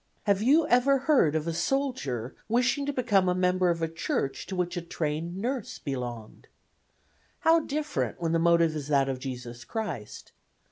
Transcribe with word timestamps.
Have 0.23 0.41
you 0.41 0.67
ever 0.67 0.97
heard 0.97 1.35
of 1.35 1.45
a 1.45 1.53
soldier 1.53 2.35
wishing 2.49 2.87
to 2.87 2.91
become 2.91 3.29
a 3.29 3.35
member 3.35 3.69
of 3.69 3.83
a 3.83 3.87
church 3.87 4.47
to 4.47 4.55
which 4.55 4.75
a 4.75 4.81
trained 4.81 5.37
nurse 5.37 5.77
belonged? 5.77 6.47
How 7.41 7.59
different 7.59 8.19
when 8.19 8.31
the 8.31 8.39
motive 8.39 8.75
is 8.75 8.87
that 8.87 9.07
of 9.07 9.19
Jesus 9.19 9.63
Christ. 9.63 10.31